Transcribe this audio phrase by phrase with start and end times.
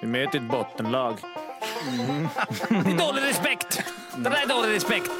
[0.00, 1.18] Vi möter ett bottenlag.
[2.68, 3.82] Det är dålig respekt!
[4.16, 5.10] Det där är dålig respekt.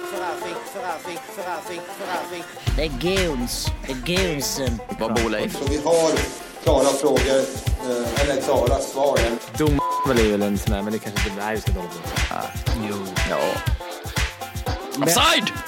[2.76, 3.66] Det är goons.
[3.86, 4.78] Det är goonsen.
[4.98, 5.58] Vad bor Leif?
[5.58, 6.10] Så vi har
[6.62, 7.38] klara frågor,
[7.90, 9.18] eh, eller klara svar.
[9.58, 9.80] Dom
[10.10, 11.52] är väl en sån där, men det kanske inte...
[11.52, 12.00] Vi ska dåligt.
[12.88, 12.96] Jo.
[13.30, 13.38] Ja.
[15.02, 15.52] Offside!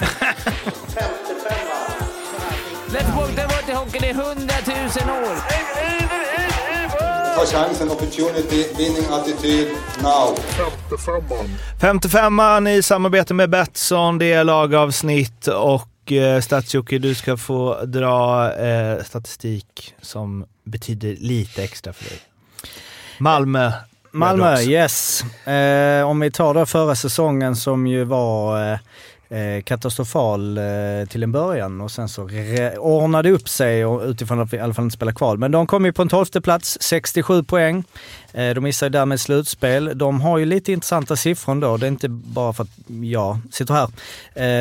[2.93, 5.35] Let's walk the water hockeyn i hundratusen år.
[7.35, 9.67] Ta chansen, opportunity, winning attityd,
[10.01, 10.35] now.
[11.79, 18.53] 55an i samarbete med Betsson, det är lagavsnitt och eh, Stadsjocke, du ska få dra
[18.53, 22.19] eh, statistik som betyder lite extra för dig.
[23.17, 23.71] Malmö.
[24.11, 24.67] Malmö, Redhawks.
[24.67, 25.23] yes.
[25.47, 28.79] Eh, om vi tar då förra säsongen som ju var eh,
[29.33, 30.63] eh, katastrofal eh,
[31.09, 32.29] till en början och sen så
[32.77, 35.37] ordnade upp sig och utifrån att vi i alla fall inte spelar kval.
[35.37, 37.83] Men de kom ju på en tolfte plats, 67 poäng.
[38.33, 39.97] Eh, de ju därmed slutspel.
[39.97, 41.77] De har ju lite intressanta siffror då.
[41.77, 43.89] Det är inte bara för att jag sitter här.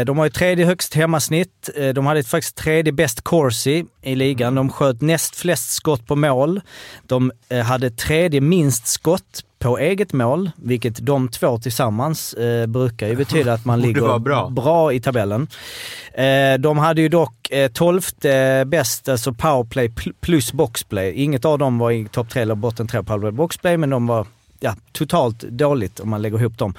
[0.00, 1.70] Eh, de har ju tredje högst hemmasnitt.
[1.77, 4.55] Eh, de hade faktiskt tredje bäst corsi i ligan.
[4.55, 6.61] De sköt näst flest skott på mål.
[7.06, 7.33] De
[7.65, 13.53] hade tredje minst skott på eget mål, vilket de två tillsammans eh, brukar ju betyda
[13.53, 14.19] att man ligger vara
[14.51, 14.93] bra.
[14.93, 15.47] i tabellen.
[16.15, 21.13] Eh, de hade ju dock eh, tolfte bäst, alltså powerplay pl- plus boxplay.
[21.13, 24.27] Inget av dem var i topp tre eller botten tre powerplay boxplay, men de var
[24.61, 26.75] ja, totalt dåligt om man lägger ihop dem.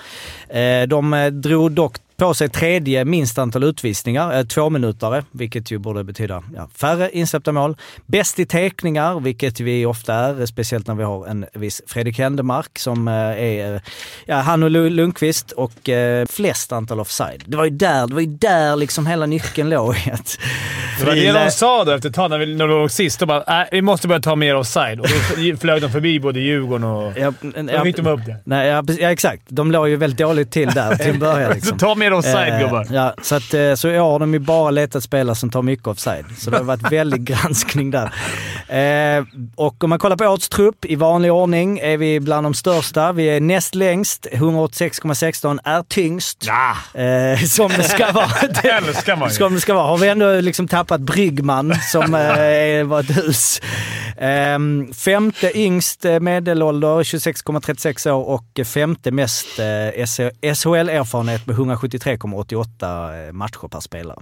[0.49, 5.71] Eh, de eh, drog dock på sig tredje minst antal utvisningar, eh, två minutare, vilket
[5.71, 7.77] ju borde betyda ja, färre insläppta mål.
[8.05, 12.79] Bäst i teckningar, vilket vi ofta är, speciellt när vi har en viss Fredrik Händemark
[12.79, 13.81] som eh, är, eh,
[14.25, 17.43] ja, han och Lu- Lundqvist och eh, flest antal offside.
[17.45, 19.95] Det var ju där, det var ju där liksom hela nyckeln låg
[20.99, 23.19] Det var det de sa då efter ett tag när, vi, när de låg sist.
[23.19, 24.99] De bara äh, vi måste börja ta mer offside.
[24.99, 27.13] Och då flög de förbi både Djurgården och...
[27.17, 27.33] Ja,
[27.77, 28.37] Då fick de upp det.
[28.43, 29.43] Nej, ja, ja, exakt.
[29.47, 31.51] De låg ju väldigt dåligt till där till en början.
[31.55, 31.77] Liksom.
[31.77, 32.87] Ta mer med offside eh, gubbar.
[32.91, 35.61] Ja, så, att, eh, så i år har de ju bara letat spelare som tar
[35.61, 36.25] mycket offside.
[36.37, 38.11] Så det har varit väldigt granskning där.
[38.67, 42.53] Eh, och om man kollar på årets trupp, i vanlig ordning är vi bland de
[42.53, 43.11] största.
[43.11, 46.45] Vi är näst längst, 186,16, är tyngst.
[46.47, 46.75] Ja.
[47.47, 48.27] Som det ska vara.
[48.63, 49.35] det älskar man ju.
[49.35, 49.87] Som det ska vara.
[49.87, 53.61] Har vi ändå liksom tappat Bryggman som var ett hus.
[54.17, 59.47] Ehm, femte yngst medelålder, 26,36 år och femte mest
[60.53, 64.19] SHL-erfarenhet med 170 73,88 eh, matcher per spelare.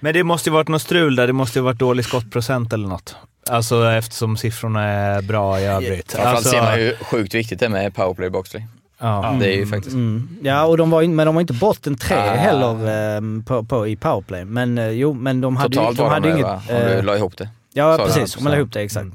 [0.00, 1.26] Men det måste ju varit något strul där.
[1.26, 3.16] Det måste ju varit dålig skottprocent eller något.
[3.50, 6.12] Alltså eftersom siffrorna är bra i övrigt.
[6.12, 8.66] Framförallt alltså, ser man ju sjukt viktigt det med powerplay boxplay.
[8.98, 9.36] Ja.
[9.40, 9.68] Det är ju mm.
[9.68, 9.94] faktiskt...
[9.94, 10.28] Mm.
[10.42, 12.34] Ja, och de var, men de var inte bort en tre ah.
[12.34, 14.44] heller eh, på, på, i powerplay.
[14.44, 16.46] Men eh, jo, men de hade Totalt ju, de var hade de med, inget...
[16.46, 16.62] Va?
[16.68, 17.48] Om du eh, la ihop det.
[17.72, 18.36] Ja, sa precis.
[18.36, 19.08] Om man la ihop det, exakt.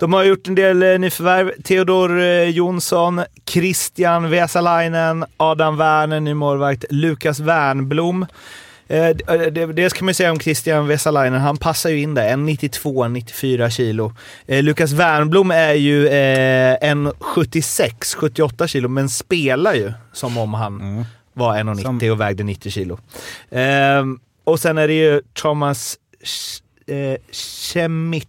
[0.00, 1.50] De har gjort en del eh, nyförvärv.
[1.64, 3.20] Theodor eh, Jonsson,
[3.50, 8.26] Christian Vesalainen, Adam Werner, ny målvakt, Lukas Wernblom.
[8.90, 12.00] Eh, d- eh, det, det ska man ju säga om Christian Vesalainen, han passar ju
[12.00, 12.28] in där.
[12.28, 14.12] En 92-94 kilo.
[14.46, 21.04] Eh, Lukas Wernblom är ju eh, en 76-78 kilo, men spelar ju som om han
[21.32, 22.98] var 1,90 Som- och vägde 90 kilo.
[23.50, 24.04] Eh,
[24.44, 25.96] och sen är det ju Thomas
[26.88, 28.26] Eh, Chemic.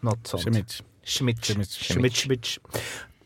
[0.00, 0.42] Något sånt.
[0.42, 0.82] Schmidt.
[1.04, 1.44] Schmidt.
[1.44, 1.70] Schmidt.
[1.70, 2.16] Schmidt.
[2.16, 2.58] Schmidt.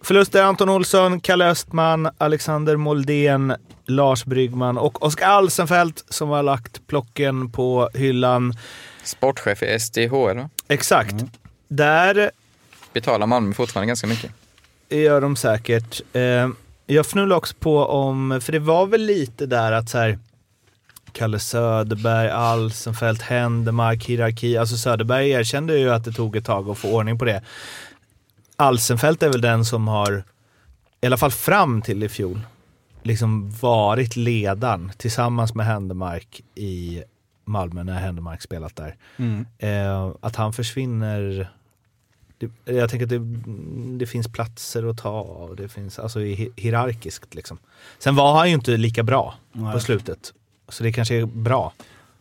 [0.00, 3.54] Förluster Anton Olsson, Kalle Östman, Alexander Moldén,
[3.87, 8.54] Lars Bryggman och Oskar Alsenfelt som har lagt plocken på hyllan.
[9.03, 10.50] Sportchef i SDHL, va?
[10.69, 11.14] Exakt.
[11.69, 12.31] Där
[12.93, 14.31] Betalar Malmö fortfarande ganska mycket.
[14.88, 16.00] gör de säkert.
[16.12, 16.48] Eh,
[16.87, 20.19] jag fnular också på om, för det var väl lite där att så här
[21.16, 24.56] Kalle Söderberg, Alsenfelt, Händemark, hierarki.
[24.56, 27.43] Alltså Söderberg erkände ju att det tog ett tag att få ordning på det.
[28.56, 30.25] Alsenfelt är väl den som har,
[31.00, 32.41] i alla fall fram till i fjol,
[33.03, 37.03] liksom varit ledaren tillsammans med Händemark i
[37.44, 38.97] Malmö när Händemark spelat där.
[39.16, 39.47] Mm.
[39.59, 41.49] Eh, att han försvinner
[42.38, 46.52] det, jag tänker att det, det finns platser att ta och det finns, alltså hi-
[46.56, 47.58] hierarkiskt liksom.
[47.99, 49.81] Sen var han ju inte lika bra på Nej.
[49.81, 50.32] slutet.
[50.68, 51.72] Så det kanske är bra.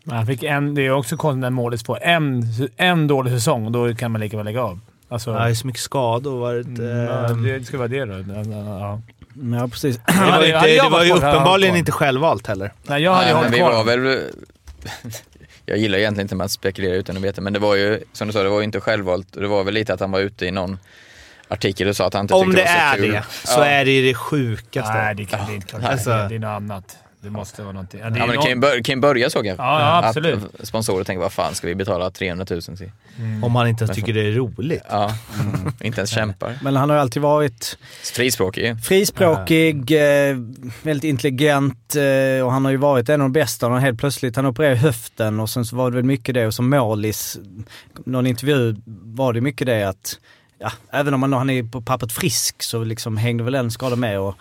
[0.04, 2.44] Men Han fick en, det är också konstigt när målet får en,
[2.78, 4.80] en dålig säsong och då kan man lika väl lägga av.
[5.10, 6.40] Alltså, Det är så mycket skador.
[6.40, 8.14] Varit, Mm, ja, ehm, det ska vara det då.
[8.14, 9.02] Ja.
[9.60, 10.00] Ja, precis.
[10.08, 12.74] det var, ju inte, det var ju uppenbarligen inte självvalt heller.
[12.84, 13.72] Nej, jag hade Nej, men hållit vi kvar.
[13.72, 14.22] var väl...
[15.66, 18.28] Jag gillar egentligen inte med att spekulera utan att veta, men det var ju, som
[18.28, 19.28] du sa, det var ju inte självvalt.
[19.34, 20.80] Det var väl lite att han var ute i någon
[21.48, 23.12] artikel och sa att han inte Om tyckte det det var är så kul.
[23.12, 23.66] det, så Ja.
[23.66, 24.94] är det det sjukaste.
[24.94, 25.84] Nej, det, kan, det är inte klart.
[25.84, 26.98] Alltså- det är något annat.
[27.26, 28.00] Det måste vara någonting.
[28.04, 29.64] Ja, det Ja, men det kan ju, någon- bör, kan ju börja så kanske.
[29.64, 30.40] Ja, ja, absolut.
[30.60, 32.92] Att sponsorer tänker, vad fan ska vi betala 300 000 till?
[33.44, 34.84] Om man inte ens tycker det är roligt.
[34.90, 35.12] Ja,
[35.82, 36.58] inte ens kämpar.
[36.62, 37.78] Men han har ju alltid varit
[38.14, 38.76] Frispråkig.
[38.84, 40.38] frispråkig, eh,
[40.84, 43.68] väldigt intelligent eh, och han har ju varit en av de bästa.
[43.68, 46.54] Och helt plötsligt, han opererade höften och sen så var det väl mycket det och
[46.54, 47.38] som målis,
[48.06, 50.20] någon intervju var det mycket det att
[50.58, 53.96] Ja, även om han, han är på pappret frisk så liksom hängde väl en skada
[53.96, 54.20] med.
[54.20, 54.36] Och,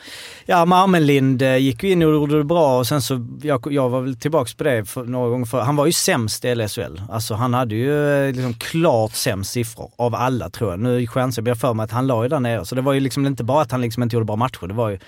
[0.47, 3.89] ja, Marmelind eh, gick ju in och gjorde det bra och sen så, jag, jag
[3.89, 7.03] var väl tillbaks på det för, några gånger för Han var ju sämst i LSL.
[7.11, 10.81] Alltså han hade ju eh, liksom klart sämst siffror av alla tror jag.
[10.81, 12.65] Nu chansar jag för mig att han la ju där nere.
[12.65, 14.67] Så det var ju liksom inte bara att han liksom inte gjorde bra matcher.
[14.67, 14.99] Det var ju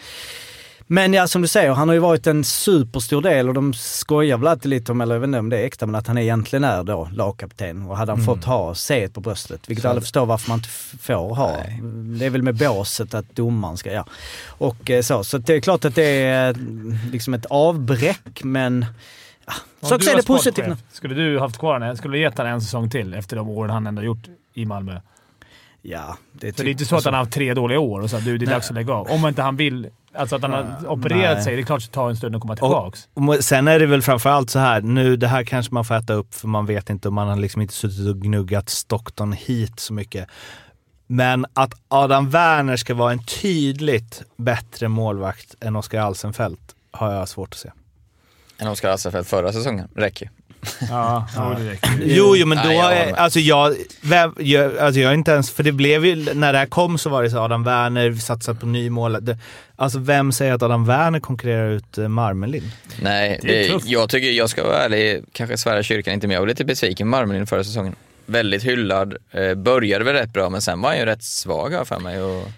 [0.87, 4.39] men ja, som du säger, han har ju varit en superstor del och de skojar
[4.39, 6.19] väl alltid lite om, eller jag vet inte om det är äkta, men att han
[6.19, 7.83] egentligen är då lagkapten.
[7.83, 11.35] Och hade han fått ha C på bröstet, vilket alla förstår varför man inte får
[11.35, 11.57] ha.
[12.19, 14.07] Det är väl med båset att domaren ska, ja.
[14.47, 16.57] Och eh, så, så det är klart att det är eh,
[17.13, 18.87] liksom ett avbräck, men
[19.47, 20.79] ja, så se var det positivt.
[20.93, 21.97] Skulle du haft kvar honom?
[21.97, 25.01] Skulle du gett honom en säsong till efter de åren han ändå gjort i Malmö?
[25.89, 28.01] Ja, det är För det är inte så att han har haft tre dåliga år
[28.01, 29.07] och så att du, det är dags att lägga av.
[29.07, 29.89] Om inte han vill...
[30.19, 31.45] Alltså att han har opererat nej.
[31.45, 31.57] sig.
[31.57, 33.09] Det är klart att det tar en stund att komma tillbaks.
[33.15, 35.95] Och må- sen är det väl framförallt så här, nu det här kanske man får
[35.95, 39.33] äta upp för man vet inte om man har liksom inte suttit och gnuggat Stockton
[39.33, 40.29] hit så mycket.
[41.07, 47.29] Men att Adam Werner ska vara en tydligt bättre målvakt än Oskar Alsenfelt har jag
[47.29, 47.71] svårt att se.
[48.59, 49.89] En Oskar Alsenfelt förra säsongen.
[49.95, 50.31] Räcker.
[50.91, 51.57] Ja, ja.
[51.59, 51.91] det räcker.
[52.05, 52.77] Jo, jo men då, Nej,
[53.09, 53.77] jag alltså jag,
[54.39, 57.11] jag, alltså jag är inte ens, för det blev ju, när det här kom så
[57.11, 59.25] var det så Adam Werner satsat på ny mål.
[59.25, 59.39] Det,
[59.77, 62.71] alltså vem säger att Adam Werner konkurrerar ut eh, Marmelind?
[63.03, 66.35] Nej, Det är det, jag tycker, jag ska vara ärlig, kanske svära kyrkan inte, men
[66.35, 67.95] jag var lite besviken på Marmelin förra säsongen.
[68.27, 71.85] Väldigt hyllad, eh, började väl rätt bra, men sen var han ju rätt svag här
[71.85, 72.23] för mig.
[72.23, 72.49] Och,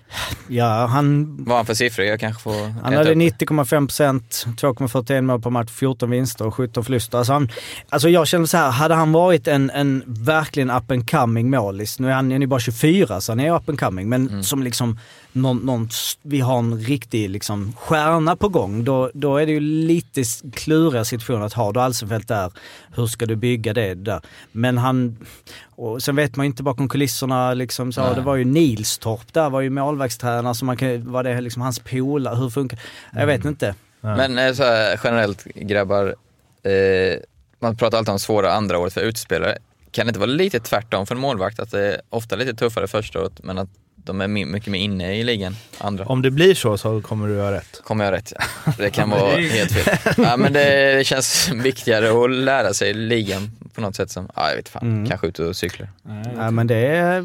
[0.48, 2.06] Ja, han vad han för siffror?
[2.06, 3.16] Jag kanske får Han hade upp.
[3.16, 7.18] 90,5%, 2,41 mål per match, 14 vinster och 17 förluster.
[7.18, 7.48] Alltså, han,
[7.88, 11.98] alltså jag känner så här, hade han varit en, en verkligen up and coming målis,
[11.98, 14.98] nu är han, är bara 24 så han är up and coming, men som liksom
[15.32, 15.88] någon, någon,
[16.22, 20.22] vi har en riktig liksom stjärna på gång, då, då är det ju lite
[20.52, 21.72] kluriga situation att ha.
[21.72, 22.52] Då Alsenfelt där,
[22.94, 24.20] hur ska du bygga det där?
[24.52, 25.16] Men han,
[25.64, 29.50] och sen vet man ju inte bakom kulisserna liksom så, det var ju Nilstorp där,
[29.50, 32.80] var ju målvaktstränare, så man kan, var det liksom hans polare, hur funkar
[33.12, 33.74] Jag vet inte.
[34.00, 36.14] Men eh, så här, generellt grabbar,
[36.62, 37.18] eh,
[37.58, 39.58] man pratar alltid om svåra andra året för utspelare.
[39.90, 41.60] Kan det inte vara lite tvärtom för en målvakt?
[41.60, 43.68] Att det är ofta lite tuffare första året, men att
[44.08, 46.04] de är mycket mer inne i ligan, andra.
[46.04, 47.80] Om det blir så så kommer du göra rätt.
[47.84, 48.32] Kommer jag rätt?
[48.78, 49.96] Det kan vara helt fel.
[50.16, 54.56] Ja, men det känns viktigare att lära sig ligan på något sätt som, ja jag
[54.56, 55.06] vet fan, Mm.
[55.08, 55.88] kanske ut och cyklar.
[56.36, 57.24] Ja, men det är...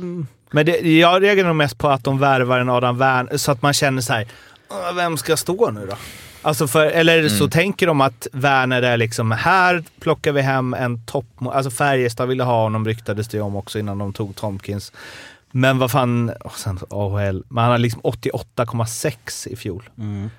[0.52, 3.62] Men det, jag reagerar nog mest på att de värvar en Adam Werner så att
[3.62, 4.28] man känner så här,
[4.70, 5.96] "Åh, vem ska stå nu då?
[6.46, 11.06] Alltså för, eller så tänker de att Werner är liksom, här plockar vi hem en
[11.06, 11.26] topp...
[11.52, 14.92] Alltså Färjestad ville ha honom ryktades det om också innan de tog Tomkins.
[15.56, 19.90] Men vad fan, och sen AHL, men han har liksom 88,6 i fjol.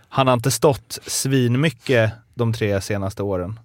[0.09, 3.59] Han har inte stått svinmycket de tre senaste åren.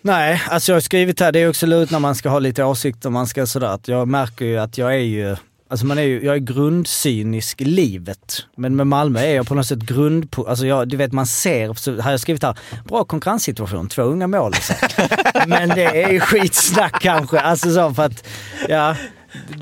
[0.00, 2.64] Nej, alltså jag har skrivit här, det är också lurigt när man ska ha lite
[2.64, 5.36] åsikter, man ska sådär, att jag märker ju att jag är ju
[5.68, 8.46] Alltså man är ju, jag är grundcynisk i livet.
[8.56, 10.36] Men med Malmö är jag på något sätt grund...
[10.48, 14.26] Alltså jag, du vet man ser, så har jag skrivit här, bra konkurrenssituation, två unga
[14.26, 14.52] mål.
[14.52, 14.76] liksom.
[15.46, 17.40] Men det är ju skitsnack kanske.
[17.40, 18.26] Alltså så för att,
[18.68, 18.96] ja.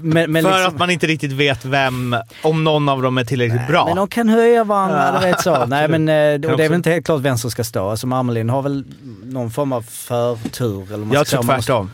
[0.03, 3.25] Men, men för liksom- att man inte riktigt vet vem, om någon av dem är
[3.25, 3.87] tillräckligt bra.
[3.87, 5.67] Men de kan höja varandra, du vet så.
[5.67, 7.89] Nej men eh, och det är också- väl inte helt klart vem som ska stå.
[7.91, 8.85] Alltså Marmelin har väl
[9.25, 10.87] någon form av förtur.
[10.93, 11.43] Eller man jag tror.
[11.43, 11.91] Man måste- tvärtom.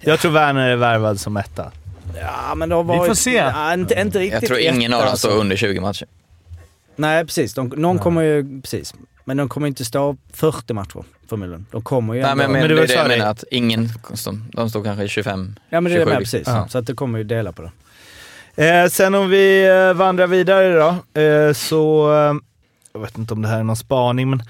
[0.00, 1.70] Jag tror Werner är värvad som etta.
[2.20, 3.08] Ja men det har varit...
[3.08, 3.34] får se.
[3.34, 5.28] Ja, inte, inte riktigt Jag tror ingen etta, av dem alltså.
[5.28, 6.06] står under 20 matcher.
[6.96, 8.60] Nej precis, de, någon kommer ju...
[8.62, 8.94] Precis.
[9.24, 11.04] Men de kommer inte stå 40 matcher
[11.36, 11.66] förmodligen.
[11.70, 12.42] De kommer ju Nej, ändå...
[12.42, 13.88] men, men, Men det det var det jag det- menar, att ingen,
[14.52, 16.10] de, står kanske i 25, ja men det är 27.
[16.10, 16.42] med precis.
[16.46, 16.68] Ja.
[16.68, 17.70] Så att det kommer ju dela på det.
[18.68, 20.72] Eh, sen om vi eh, vandrar vidare
[21.14, 22.12] då, eh, så...
[22.14, 22.34] Eh,
[22.94, 24.42] jag vet inte om det här är någon spaning, men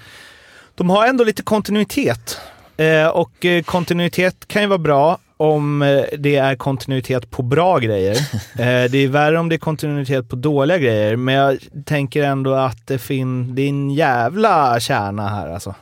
[0.75, 2.37] de har ändå lite kontinuitet.
[2.77, 5.79] Eh, och eh, kontinuitet kan ju vara bra om
[6.17, 8.17] det är kontinuitet på bra grejer.
[8.89, 12.87] Det är värre om det är kontinuitet på dåliga grejer, men jag tänker ändå att
[12.87, 15.75] det, fin- det är en jävla kärna här alltså.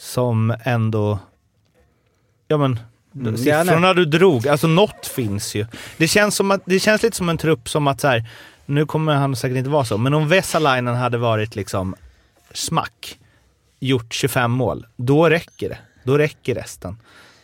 [0.00, 1.18] Som ändå...
[2.48, 2.78] Ja men,
[3.14, 5.66] Mm, siffrorna du drog, alltså något finns ju.
[5.96, 8.24] Det känns, som att, det känns lite som en trupp som att så här,
[8.66, 11.94] nu kommer han säkert inte vara så, men om Vesalainen hade varit liksom
[12.52, 13.18] smack,
[13.80, 15.78] gjort 25 mål, då räcker det.
[16.04, 16.98] Då räcker resten.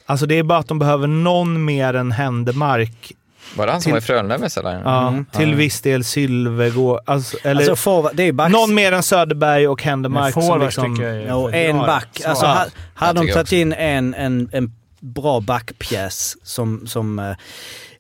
[0.07, 3.13] Alltså det är bara att de behöver någon mer än Händemark
[3.55, 4.83] Var det han som Till- var i Frölunda Vesalainen?
[4.85, 7.01] Ja, till viss del Sylvegård.
[7.07, 8.53] Alltså, eller Alltså forward, det är backs.
[8.53, 10.97] någon mer än Söderberg och Händemark som forwards liksom...
[10.97, 11.71] tycker jag är...
[11.71, 12.21] En back.
[12.27, 12.57] Alltså,
[12.95, 14.73] hade de tagit in en, en, en
[15.07, 16.87] bra backpjäs som...
[16.87, 17.25] som eh,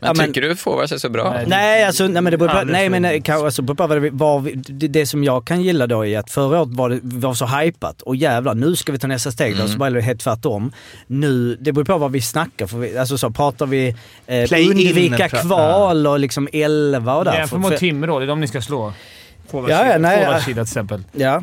[0.00, 1.32] Men tycker du forwards är så bra?
[1.32, 1.44] Nej.
[1.48, 4.10] Nej, alltså, nej men det beror på, nej, men, eh, alltså, beror på vad det,
[4.10, 7.00] var, vi- det, det som jag kan gilla då är att förra året var det
[7.02, 9.52] var så hypat och jävlar nu ska vi ta nästa steg.
[9.52, 9.66] Mm.
[9.66, 10.72] Då, så var det helt tvärtom.
[11.06, 12.66] Nu, det beror på vad vi snackar.
[12.66, 13.96] För vi, alltså så pratar vi
[14.26, 15.30] eh, undvika jag.
[15.30, 17.32] kval och liksom 11 och där.
[17.32, 18.92] Jämför För- mot för- Timrå, det är de ni ska slå.
[19.52, 20.40] Ja, ja, nej, ja.
[20.40, 21.02] Till exempel.
[21.12, 21.42] Ja,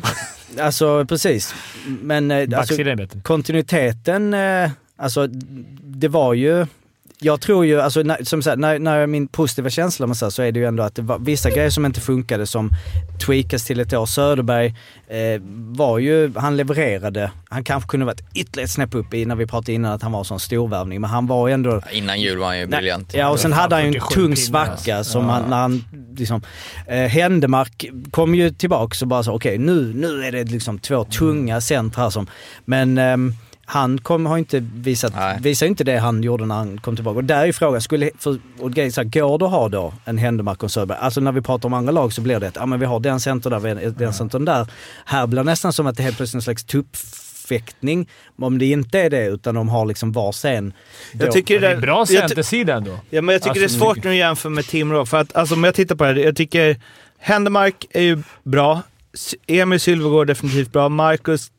[0.60, 1.54] alltså precis.
[1.86, 2.74] Men eh, alltså,
[3.22, 5.26] kontinuiteten, eh, alltså
[5.82, 6.66] det var ju...
[7.20, 10.30] Jag tror ju, alltså, när, som sagt, när, när min positiva känsla med så, här,
[10.30, 12.70] så är det ju ändå att det var vissa grejer som inte funkade som
[13.26, 14.06] tweakas till ett år.
[14.06, 14.66] Söderberg
[15.08, 15.42] eh,
[15.76, 17.30] var ju, han levererade.
[17.48, 20.12] Han kanske kunde varit ytterligare ett snäpp upp i när vi pratade innan att han
[20.12, 21.00] var en sån storvärvning.
[21.00, 21.80] Men han var ju ändå...
[21.92, 23.14] Innan jul var han ju briljant.
[23.14, 25.12] Ja och sen hade han ju en 47 tung svacka alltså.
[25.12, 25.30] som Ja.
[25.30, 25.84] han, när han
[26.16, 26.42] liksom...
[26.86, 31.04] Eh, Händemark kom ju tillbaka och bara så okej nu, nu är det liksom två
[31.04, 32.26] tunga centra som...
[32.64, 33.32] Men ehm,
[33.66, 35.38] han kom, har inte visat, Nej.
[35.40, 37.16] visar inte det han gjorde när han kom tillbaka.
[37.16, 39.94] Och där är frågan, skulle, för, och grejen så här, går det att ha då
[40.04, 40.98] en Händemark och en Söderberg?
[41.00, 43.00] Alltså när vi pratar om andra lag så blir det att ja, men vi har
[43.00, 44.66] den centern där, den centern där.
[45.04, 48.08] Här blir det nästan som att det helt plötsligt är en slags tuppfäktning.
[48.38, 50.72] Om det inte är det utan de har liksom varsin...
[51.12, 52.98] Jag tycker Det är bra centersida ändå.
[53.10, 55.06] Ja, men jag tycker Alltså, det är svårt nu att jämföra med Timrå.
[55.06, 56.80] För att alltså, om jag tittar på det här, jag tycker
[57.18, 58.82] Händemark är ju bra.
[59.46, 60.88] Emil Sylvegård är definitivt bra.
[60.88, 61.50] Marcus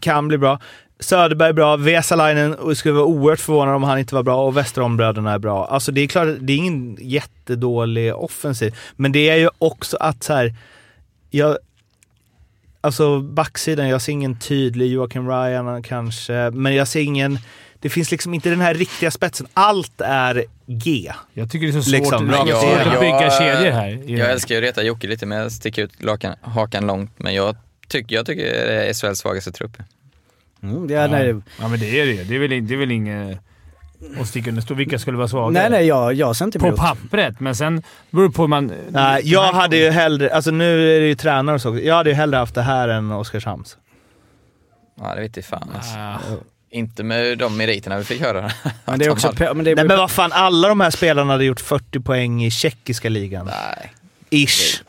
[0.00, 0.58] kan bli bra.
[1.00, 1.76] Söderberg är bra.
[1.76, 4.46] Vesalainen och skulle vara oerhört förvånad om han inte var bra.
[4.46, 5.66] Och Westerholmbröderna är bra.
[5.66, 8.76] Alltså det är klart, det är ingen jättedålig offensiv.
[8.96, 10.54] Men det är ju också att så här,
[11.30, 11.58] jag,
[12.82, 17.38] Alltså backsidan, jag ser ingen tydlig Joakim Ryan kanske, men jag ser ingen...
[17.80, 19.46] Det finns liksom inte den här riktiga spetsen.
[19.54, 21.12] Allt är G.
[21.32, 23.30] Jag tycker det är så svårt, Liksom, det är så jag- svårt att jag- bygga
[23.30, 24.02] kedjor här.
[24.06, 27.10] Jag älskar ju att reta Jocke lite, men jag sticker ut lakan, hakan långt.
[27.16, 27.56] Men jag,
[27.88, 29.76] tyck, jag tycker det är SHLs svagaste trupp.
[30.62, 32.24] Mm, ja, nej, Ja, men det är det ju.
[32.24, 33.38] Det är väl, det är väl inget
[34.20, 34.76] att sticka under stol.
[34.76, 35.62] Vilka skulle vara svagare?
[35.62, 38.72] nej, nej jag, jag ser inte På pappret, men sen beror det på hur man...
[38.88, 42.10] Nej, jag hade ju hellre, alltså nu är det ju tränare och så, jag hade
[42.10, 43.76] ju hellre haft det här än Oskarshamns.
[45.00, 45.98] Ja, det vet jag fan alltså.
[45.98, 46.18] Ah.
[46.70, 48.50] Inte med de meriterna vi fick höra.
[48.84, 49.32] Men det är också...
[49.38, 52.44] Men det är, Nej men vad fan, alla de här spelarna hade gjort 40 poäng
[52.44, 53.46] i tjeckiska ligan.
[53.46, 53.92] Nej.
[54.30, 54.82] Ish.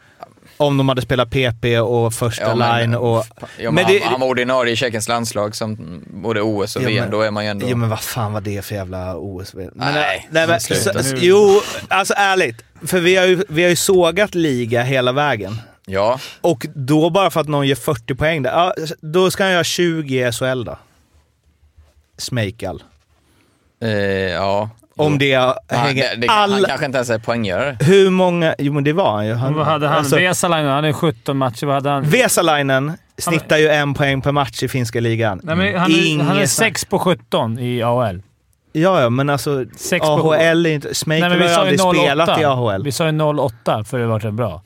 [0.62, 3.26] Om de hade spelat PP och första Ja, men- line och...
[3.40, 6.82] Ja, men Men han, det- han var ordinarie i Tjeckens landslag som både OS och
[6.82, 7.04] Ja, VM.
[7.04, 7.66] men- Då är man ju ändå...
[7.70, 9.54] Jo men vad fan var det för jävla OS?
[9.54, 11.20] Men, Nej, nej, men, sluta så, nu.
[11.22, 12.64] jo, alltså ärligt.
[12.86, 15.62] För vi har, ju, vi har ju sågat liga hela vägen.
[15.86, 19.52] Ja, Och då bara för att någon ger 40 poäng där, ja, då ska han
[19.54, 20.78] göra 20 i SHL då.
[22.18, 22.84] Smejkal.
[23.82, 23.90] eh,
[24.32, 24.70] ja.
[25.06, 26.04] Om det Ja, hänger...
[26.04, 27.78] det, det, Han all, kanske inte ens är poänggörare.
[27.80, 28.56] hur många...
[28.58, 29.34] Jo men det var han ju.
[29.34, 29.98] Han, vad hade han?
[29.98, 31.66] alltså, Vesalainen, han är 17 matcher.
[31.66, 32.04] Vad hade han?
[32.04, 35.42] Vesalainen snittar ju en poäng per match i finska ligan.
[35.44, 38.22] Nej, men han, är, han är Inget 6 på 17 i AHL.
[38.74, 40.92] Ja, ja, men alltså Sex AHL är inte...
[41.06, 42.00] Men har vi ju aldrig 08.
[42.00, 42.84] spelat i AHL.
[42.84, 44.62] Vi sa ju 08 för det var rätt bra.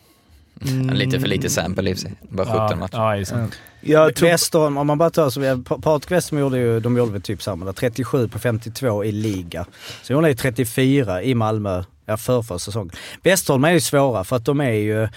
[0.91, 2.13] Lite för lite sample i sig.
[2.21, 2.97] Bara 17 ja, matcher.
[2.97, 3.57] Ja, det.
[3.87, 4.29] Jag tror...
[4.29, 7.65] Westerholm, om man bara tar så Patrik Westerholm gjorde ju, de gjorde väl typ samma
[7.65, 9.65] där, 37 på 52 i liga.
[10.01, 12.91] Så gjorde han 34 i Malmö, ja förrförra säsongen.
[13.23, 15.07] Westerholm är ju svåra för att de är ju,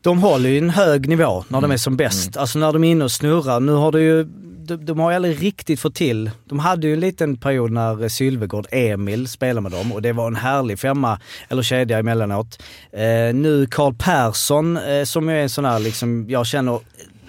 [0.00, 2.36] de håller ju en hög nivå när de är som bäst.
[2.36, 3.60] Alltså när de är inne och snurrar.
[3.60, 4.24] Nu har det ju,
[4.58, 8.08] de, de har ju aldrig riktigt fått till, de hade ju en liten period när
[8.08, 12.62] Sylvegård, Emil spelade med dem och det var en härlig femma, eller kedja emellanåt.
[12.92, 16.80] Eh, nu Karl Persson eh, som är en sån här liksom, jag känner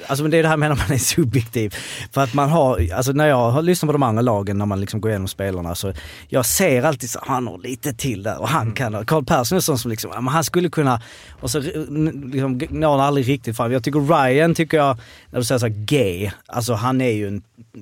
[0.07, 1.75] Alltså det är det här med när man är subjektiv.
[2.12, 4.81] För att man har, alltså när jag har lyssnat på de andra lagen när man
[4.81, 5.93] liksom går igenom spelarna så
[6.27, 9.05] jag ser alltid så han har lite till där och han kan.
[9.05, 11.01] Karl Persson är sån som liksom, men han skulle kunna,
[11.41, 13.72] och så liksom, når han aldrig riktigt fram.
[13.72, 14.98] Jag tycker Ryan tycker jag,
[15.29, 17.41] när du säger så här G, alltså han är ju en,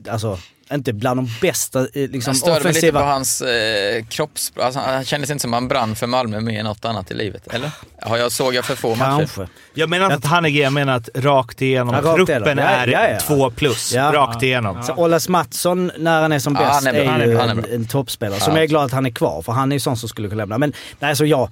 [0.10, 0.38] alltså
[0.74, 3.00] inte bland de bästa eh, liksom Jag störde mig lite offensiva.
[3.00, 4.54] på hans eh, kropps...
[4.60, 7.54] Alltså, han kändes inte som han brann för Malmö mer än något annat i livet,
[7.54, 7.72] eller?
[8.02, 9.18] Har jag såg jag för få matcher?
[9.18, 9.48] Kanske.
[9.74, 11.96] Jag menar inte att han är G, jag menar att rakt igenom.
[11.96, 12.64] Ja, rakt Truppen igenom.
[12.64, 13.20] Ja, är ja, ja.
[13.20, 13.94] två plus.
[13.94, 14.12] Ja.
[14.14, 14.84] Rakt igenom.
[14.84, 17.38] Så Olas Mattsson när han är som Ja, bäst han är är, Han är ju
[17.38, 18.40] är en, en toppspelare.
[18.40, 18.58] Som Ja.
[18.58, 20.42] jag är glad att han är kvar för han är ju sån som skulle kunna
[20.42, 20.58] lämna.
[20.58, 21.50] Men nej, så jag...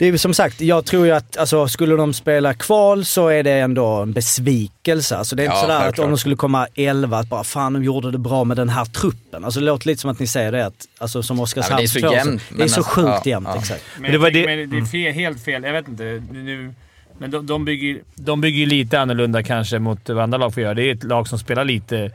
[0.00, 3.42] Det är som sagt, jag tror ju att alltså, skulle de spela kval så är
[3.42, 5.16] det ändå en besvikelse.
[5.16, 7.72] Alltså, det är inte Ja, sådär att om de skulle komma 11 att bara fan
[7.72, 9.44] de gjorde det bra med den här truppen.
[9.44, 11.72] Alltså det låter lite som att ni säger det, att, alltså, som Oskarshamn.
[11.72, 13.58] Ja, det är så jämnt, Det är så alltså, sjukt ja, jämnt, ja.
[13.60, 13.82] exakt.
[13.98, 15.62] Men, det var var det- men det är fel, helt fel.
[15.64, 16.22] Jag vet inte.
[16.32, 16.74] Nu,
[17.18, 20.74] men de, de, bygger, de bygger lite annorlunda kanske mot vad andra lag får göra.
[20.74, 22.10] Det är ett lag som spelar lite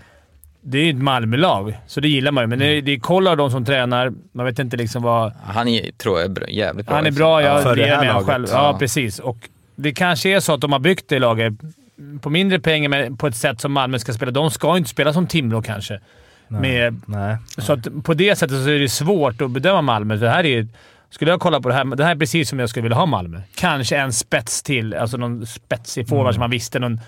[0.68, 2.48] det är ju ett Malmölag, så det gillar man ju.
[2.48, 2.76] Men Mm.
[2.76, 4.14] det, det är Kolla de som tränar.
[4.32, 5.34] Man vet inte liksom vad...
[5.44, 6.96] Han är, tror jag är jävligt bra.
[6.96, 8.28] Han är bra, jag för det med honom laget.
[8.28, 8.46] själv.
[8.52, 8.78] Ja, Ja.
[8.80, 9.20] precis.
[9.20, 9.38] Och
[9.76, 11.54] det kanske är så att de har byggt det laget
[12.22, 14.32] på mindre pengar, men på ett sätt som Malmö ska spela.
[14.32, 16.00] De ska inte spela som Timrå kanske.
[16.48, 17.38] Med, Nej.
[17.58, 20.16] så att på det sättet så är det svårt att bedöma Malmö.
[20.16, 20.68] Det här är,
[21.10, 23.06] skulle jag kolla på det här, det här är precis som jag skulle vilja ha
[23.06, 23.42] Malmö.
[23.56, 24.94] Kanske en spets till.
[24.94, 26.80] Alltså någon spetsig forward som man visste.
[26.80, 27.00] Någon,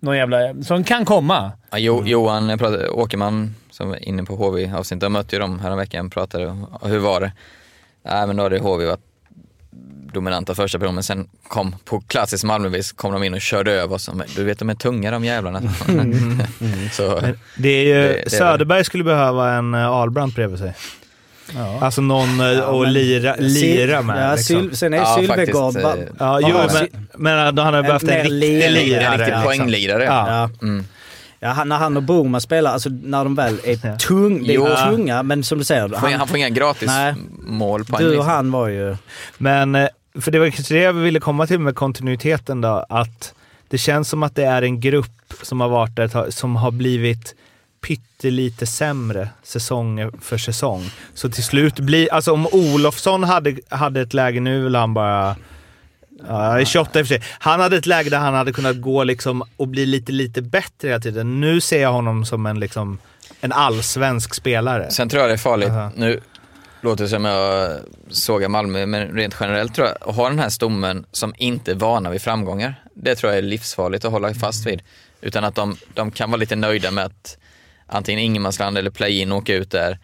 [0.00, 0.62] någon jävla...
[0.62, 1.52] Som kan komma.
[1.70, 5.60] Ja, jo, Johan jag pratade, Åkerman, som var inne på HV-avsnittet, jag mötte ju dem
[5.60, 7.32] häromveckan pratade om hur var det?
[8.04, 9.00] Nej men då hade HV varit
[10.12, 13.94] dominanta första perioden, men sen kom på klassiskt Malmövis kom de in och körde över
[13.94, 14.10] oss.
[14.36, 15.60] Du vet, de är tunga de jävlarna.
[16.92, 20.58] så, Men det är ju, Det- det är Söderberg skulle behöva en uh, Ahlbrandt bredvid
[20.58, 20.74] sig.
[21.80, 24.28] Alltså någon att men- lira, lira med.
[24.30, 24.60] Ja, liksom.
[24.62, 25.76] Syl, sen är Ja, Sylvegård...
[25.76, 25.82] eh,
[26.18, 28.30] Ja, jo, Ja, men, men då han hade behövt en riktig
[28.70, 29.04] lirare.
[29.04, 29.42] en riktig liksom.
[29.42, 30.04] poänglirare.
[30.04, 30.28] Ja.
[30.28, 30.50] Ja.
[30.66, 30.84] Mm.
[31.40, 34.66] Ja, han, när han och Boman spelar, alltså när de väl är tung, det Jo.
[34.66, 35.88] är tunga, men som du säger.
[35.88, 37.14] Får, han får inga gratis Nej.
[37.38, 38.96] mål på du och han var ju...
[39.38, 39.88] Men, eh,
[40.20, 43.34] för det var kanske det jag ville komma till med kontinuiteten då, att
[43.68, 47.34] det känns som att det är en grupp som har varit där som har blivit
[47.80, 50.90] pyttelite sämre säsong för säsong.
[51.14, 55.36] Så till slut blir, alltså om Olofsson hade, hade ett läge nu vill han bara
[56.28, 57.22] Ja, han är 28 i och för sig.
[57.38, 60.88] Han hade ett läge där han hade kunnat gå liksom och bli lite, lite bättre
[60.88, 61.40] hela tiden.
[61.40, 62.98] Nu ser jag honom som en, liksom,
[63.40, 64.90] en allsvensk spelare.
[64.90, 65.90] Sen tror jag det är farligt, Aha.
[65.96, 66.20] nu
[66.80, 67.78] låter det som jag
[68.10, 71.74] sågar Malmö, men rent generellt tror jag, att ha den här stommen som inte är
[71.74, 74.82] vana vid framgångar, det tror jag är livsfarligt att hålla fast vid.
[75.20, 77.38] Utan att de, de kan vara lite nöjda med att
[77.86, 79.98] antingen ingenmansland eller play-in åka ut där.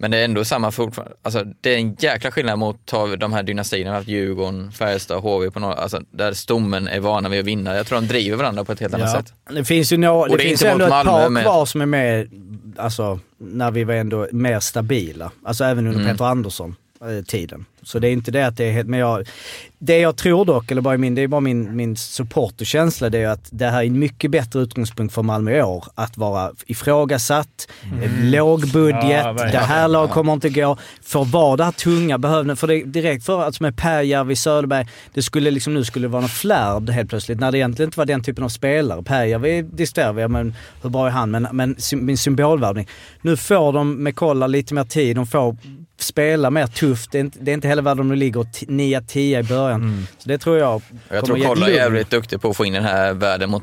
[0.00, 3.32] Men det är ändå samma fortfarande, alltså det är en jäkla skillnad mot ta de
[3.32, 7.46] här dynastierna, haft Djurgården, Färjestad, HV på några, alltså där stommen är vana vid att
[7.46, 7.76] vinna.
[7.76, 9.20] Jag tror de driver varandra på ett helt annat Ja.
[9.22, 9.32] sätt.
[9.54, 11.66] Det finns ju nå, Och det det finns ändå mot ett Malmö, par men- kvar
[11.66, 12.28] som är med,
[12.76, 15.30] alltså när vi var ändå mer stabila.
[15.44, 16.12] Alltså även under Mm.
[16.12, 17.24] Peter Andersson eh.
[17.88, 19.28] Så det är inte det att det är helt, men jag,
[19.78, 23.28] det jag tror dock, eller bara min, det är bara min, min supporterkänsla, det är
[23.28, 25.84] att det här är en mycket bättre utgångspunkt för Malmö i år.
[25.94, 27.68] Att vara ifrågasatt,
[28.02, 30.76] eh, låg budget, Ja, det här laget kommer inte gå.
[31.02, 35.22] För vara det här tunga behövde, för det direkt för alltså med Pääjärvi, Söderberg, det
[35.22, 38.22] skulle liksom nu skulle vara någon flärd helt plötsligt när det egentligen inte var den
[38.22, 39.02] typen av spelare.
[39.02, 41.30] Pääjärvi diskuterar vi, men hur bra är han?
[41.30, 42.88] Men, men min symbolvärvning.
[43.22, 45.56] Nu får de med Kolla lite mer tid, de får
[46.02, 47.12] spela mer tufft.
[47.12, 50.06] Det är inte, det är inte hela världen om de ligger 9-10 i början.
[50.18, 52.84] Så det tror jag jag tror Kolla är jävligt duktig på att få in den
[52.84, 53.62] här världen mot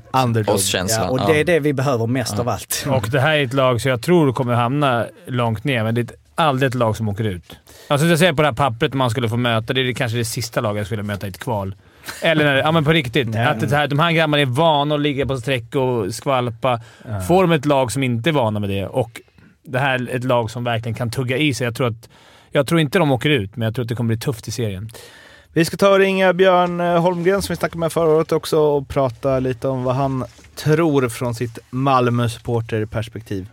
[0.55, 1.05] oss-känslan.
[1.05, 2.85] Ja, och det är det vi behöver mest av allt.
[2.89, 6.01] Och det här är ett lag som jag tror kommer hamna långt ner, men det
[6.01, 7.55] är ett- aldrig ett lag som åker ut.
[7.87, 10.25] Alltså jag säger på det här pappret man skulle få möta, det är kanske det
[10.25, 11.75] sista laget jag skulle möta i ett kval.
[12.21, 13.27] Eller när, ja men på riktigt.
[13.35, 16.79] Att det här, de här grabbarna är vana att ligga på streck och skvalpa.
[17.27, 19.21] Får de ett lag som inte är vana med det och
[19.65, 21.65] det här är ett lag som verkligen kan tugga i sig.
[21.65, 22.09] Jag tror, att,
[22.51, 24.51] jag tror inte de åker ut, men jag tror att det kommer bli tufft i
[24.51, 24.89] serien.
[25.53, 28.59] Vi ska ta och ringa Björn eh, Holmgren som vi snackade med förra året också
[28.59, 30.25] och prata lite om vad han
[30.55, 33.47] tror från sitt Malmö-supporterperspektiv.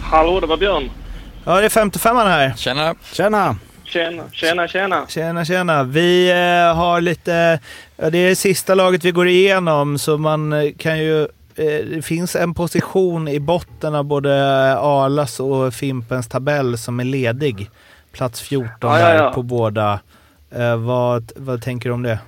[0.00, 0.90] Hallå, det var Björn.
[1.44, 2.54] Ja, det är 55 här.
[2.56, 2.94] Tjena!
[3.12, 3.56] Tjena!
[3.84, 5.06] Tjena, tjena, tjena.
[5.08, 5.82] Tjena, tjena.
[5.82, 7.58] Vi eh, har lite...
[7.96, 11.28] Ja, det är sista laget vi går igenom, så man eh, kan ju...
[11.56, 14.32] Eh, det finns en position i botten av både
[14.78, 17.70] Arlas och Fimpens tabell som är ledig.
[18.12, 19.32] Plats 14 Ja, ja, där ja.
[19.32, 20.00] på båda.
[20.50, 22.18] Eh, vad, vad tänker du om det?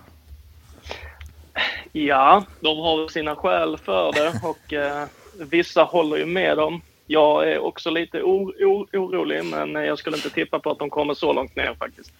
[1.92, 5.04] Ja, de har sina skäl för det och eh,
[5.50, 6.80] vissa håller ju med dem.
[7.06, 10.90] Jag är också lite o- o- orolig, men jag skulle inte tippa på att de
[10.90, 12.12] kommer så långt ner faktiskt.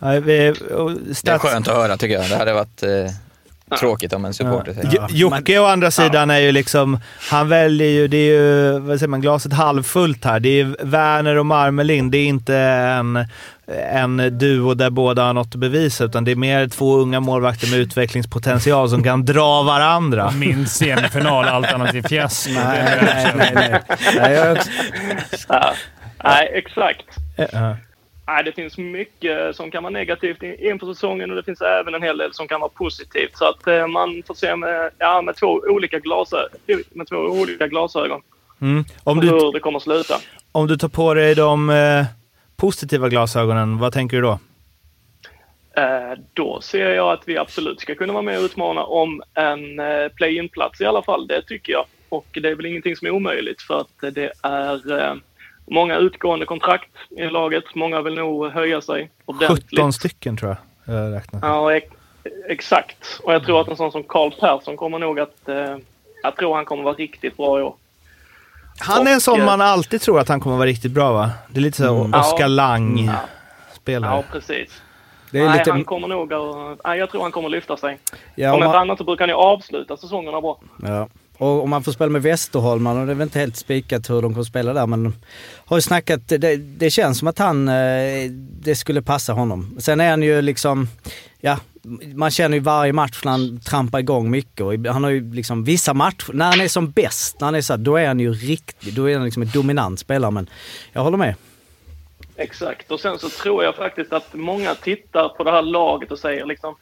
[0.00, 2.30] Ja, vi, och Det är stats, skönt att höra tycker jag.
[2.30, 2.88] Det hade varit eh,
[3.78, 4.88] tråkigt om en supporter säger.
[4.92, 6.98] Jo- Jocke å andra sidan är ju liksom,
[7.30, 10.40] han väljer ju, det är ju, vad säger man, glaset halvfullt här.
[10.40, 12.10] Det är Werner och Marmelin.
[12.10, 13.26] Det är inte en,
[13.92, 17.70] en duo där båda har något att bevisa, utan det är mer två unga målvakter
[17.70, 20.30] med utvecklingspotential som kan dra varandra.
[20.30, 22.50] Min semifinal, alternativ fiasko.
[22.52, 23.52] Nej, nej, nej.
[23.54, 23.80] nej.
[24.16, 24.68] nej också-
[25.48, 25.72] Ja.
[26.24, 27.02] Nej, exakt.
[27.52, 27.76] Ja.
[28.26, 31.94] Nej, det finns mycket som kan vara negativt in- inför säsongen och det finns även
[31.94, 33.36] en hel del som kan vara positivt.
[33.36, 36.48] Så att eh, man får se med, ja, med, två, olika glasö-
[36.90, 38.20] med två olika glasögon
[38.60, 38.84] Mm.
[39.04, 40.14] Om, du, hur det kommer att sluta.
[40.52, 42.04] om du tar på dig de eh,
[42.56, 44.38] positiva glasögonen, vad tänker du då?
[45.76, 49.78] Eh, då ser jag att vi absolut ska kunna vara med och utmana om en
[49.80, 51.26] eh, play-in-plats i alla fall.
[51.26, 51.84] Det tycker jag.
[52.08, 55.14] Och det är väl ingenting som är omöjligt för att det är eh,
[55.72, 57.64] många utgående kontrakt i laget.
[57.74, 59.70] Många vill nog höja sig ordentligt.
[59.70, 61.42] 17 stycken tror jag jag räknat.
[61.44, 61.92] Ja, ex-
[62.48, 63.20] exakt.
[63.22, 65.48] Och jag tror att en sån som Karl Persson kommer nog att...
[65.48, 65.76] Eh,
[66.22, 67.74] jag tror han kommer vara riktigt bra i år.
[68.78, 71.30] Han är en sån eh, man alltid tror att han kommer vara riktigt bra va?
[71.50, 72.20] Det är lite så Mm.
[72.20, 72.46] Oskar Ja.
[72.48, 74.14] Lang-spelare.
[74.16, 74.82] Ja, precis.
[75.30, 76.78] Det är Nej, lite, han kommer nog att...
[76.84, 77.98] Nej, jag tror han kommer lyfta sig.
[78.34, 80.58] ja, om inte man, annat så brukar han ju avsluta säsongerna bra.
[80.82, 81.08] ja.
[81.42, 84.22] Och om man får spela med Västerholmarna, och det är väl inte helt spikat hur
[84.22, 85.14] de kommer spela där, men
[85.66, 89.76] har ju snackat, det, det känns som att han, eh, det skulle passa honom.
[89.78, 90.88] Sen är han ju liksom,
[91.40, 91.58] ja,
[92.14, 95.64] man känner ju varje match när han trampar igång mycket och han har ju liksom
[95.64, 98.20] vissa matcher, när han är som bäst, när han är så här, då är han
[98.20, 100.50] ju riktig, då är han liksom en dominant spelare men
[100.92, 101.34] jag håller med.
[102.36, 102.90] Exakt.
[102.90, 106.46] Och sen så tror jag faktiskt att många tittar på det här laget och säger
[106.46, 106.74] liksom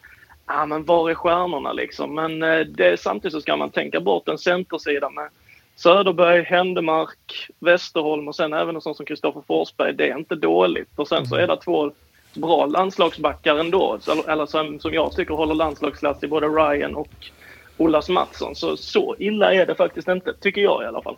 [0.50, 2.14] ah, men var är stjärnorna liksom?
[2.14, 5.28] Men eh, det, samtidigt så ska man tänka bort en centersida med
[5.76, 9.94] Söderberg, Händemark, Westerholm och sen även en sån som Kristoffer Forsberg.
[9.94, 10.88] Det är inte dåligt.
[10.96, 11.92] Och sen så är det två
[12.34, 13.98] bra landslagsbackar ändå.
[14.28, 17.30] Eller som, som jag tycker håller landslagsklass i både Ryan och
[17.76, 18.56] Olas Mattsson.
[18.56, 21.16] Så så illa är det faktiskt inte, tycker jag i alla fall.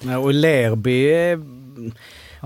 [0.00, 1.36] Ja, och Lerby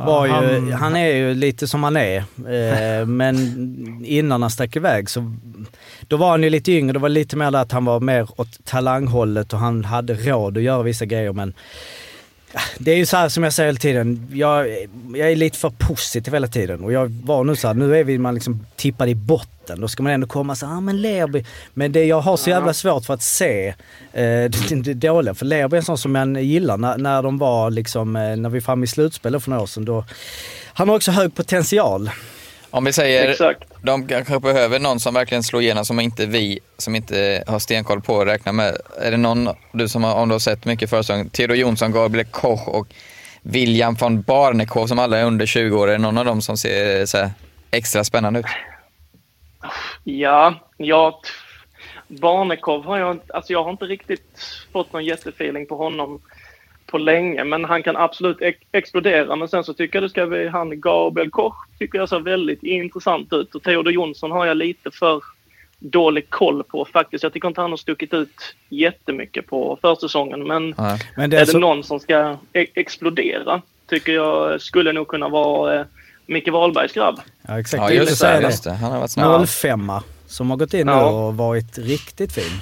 [0.07, 2.17] var ju, han- han, är ju lite som han är.
[2.19, 3.37] Eh, men
[4.05, 5.35] innan han stack iväg så
[6.01, 6.93] då var han ju lite yngre.
[6.93, 10.63] Det var lite mer att han var mer åt talanghållet och han hade råd att
[10.63, 11.33] göra vissa grejer.
[11.33, 11.55] Men
[12.79, 14.29] det är ju så här som jag säger hela tiden.
[14.33, 14.69] Jag,
[15.15, 16.85] jag är lite för positiv hela tiden.
[16.85, 19.81] Och jag var nu så här, nu är vi man liksom tippad i botten.
[19.81, 21.45] Då ska man ändå komma så här, ah, men Lerby.
[21.75, 23.75] Men det jag har så jävla svårt för att se eh,
[24.13, 25.35] det, det dåliga.
[25.35, 28.49] För Lerby är en sån som jag gillar när, när de var liksom, eh, när
[28.49, 29.85] vi var framme i slutspelet för några år sedan.
[29.85, 30.05] Då,
[30.73, 32.11] han har också hög potential.
[32.71, 33.63] Om vi säger, Exakt.
[33.83, 38.01] de kanske behöver någon som verkligen slår igenom som inte vi, som inte har stenkoll
[38.01, 38.77] på, räknar med.
[39.03, 42.27] Är det någon, du som har, om du har sett mycket försäsong, Theodor Jonsson, Gabriel
[42.27, 42.87] Koch och
[43.43, 46.57] William von Barnekow som alla är under 20 år, är det någon av dem som
[46.57, 47.31] ser här,
[47.71, 48.47] extra spännande ut?
[50.05, 51.15] Ja, jag...
[52.09, 53.21] Barnekow har jag.
[53.29, 54.41] Alltså jag har inte riktigt
[54.73, 56.21] fått någon jättefeeling på honom
[56.91, 59.37] på länge, men han kan absolut ex explodera.
[59.37, 62.63] Men sen så tycker jag det ska bli han Gabriel Koch, tycker jag ser väldigt
[62.63, 63.55] intressant ut.
[63.55, 65.23] Och Theodor Jonsson har jag lite för
[65.79, 67.23] dålig koll på faktiskt.
[67.23, 70.99] Jag tycker inte han har stuckit ut jättemycket på försäsongen, men Ja.
[71.17, 75.09] Men det är är det så, någon som ska e explodera tycker jag skulle nog
[75.09, 75.87] kunna vara eh,
[76.27, 77.21] Micke Wahlbergs grabb.
[77.49, 78.73] ja, exakt, Ja, just säga det, just det.
[78.73, 79.49] Han har varit snabb.
[79.49, 79.93] 05
[80.27, 81.11] som har gått in nu Ja.
[81.27, 82.61] och varit riktigt fin.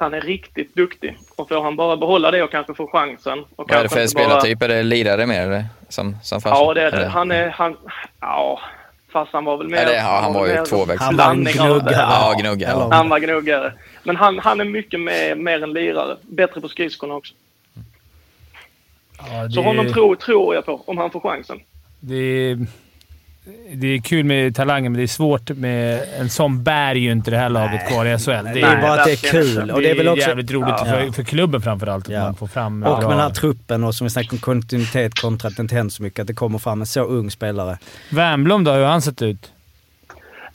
[0.00, 1.16] Han är riktigt duktig.
[1.36, 3.38] Och får han bara behålla det och kanske få chansen.
[3.56, 4.62] Och Vad är det för inte bara- spelartyp?
[4.62, 5.64] Är det lirare mer eller?
[5.88, 6.56] Som, som farsa?
[6.56, 7.06] Ja, det är det.
[7.08, 7.48] Han är...
[7.48, 7.76] Han,
[8.20, 8.60] ja,
[9.12, 9.76] fast han var väl mer...
[9.78, 11.00] Eller, ja, han var ju tvåvägs.
[11.02, 11.92] Han var gnuggare.
[11.92, 12.68] Ja, gnugga.
[12.68, 12.88] Eller- Ja.
[12.92, 13.72] Han var gnuggare.
[14.02, 16.16] Men han, han är mycket mer, mer en lirare.
[16.22, 17.34] Bättre på skridskorna också.
[19.18, 21.60] Ja, det, Så honom tror, tror jag på, om han får chansen.
[22.00, 22.56] det,
[23.74, 26.02] det är kul med talanger, men det är svårt med...
[26.20, 28.30] En sån bär ju inte det här laget kvar i SHL.
[28.30, 29.70] Det Det är bara att det är kul.
[29.70, 30.28] Och det är väl också...
[30.28, 30.84] jävligt roligt Ja.
[30.84, 32.20] för, för klubben framförallt, att Ja.
[32.24, 32.82] man får fram...
[32.82, 35.60] Och bra- med den här truppen och som vi snackade om kontinuitet kontra att det
[35.62, 36.20] inte händer så mycket.
[36.20, 37.78] Att det kommer fram en så ung spelare.
[38.10, 38.72] Wernbloom då?
[38.72, 39.52] Hur har han sett ut?